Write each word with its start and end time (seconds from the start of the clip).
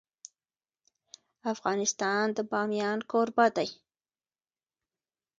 افغانستان 1.53 2.25
د 2.37 2.37
بامیان 2.51 2.99
کوربه 3.11 3.47
دی. 3.55 3.69